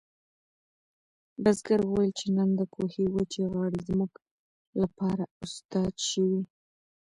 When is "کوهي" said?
2.73-3.05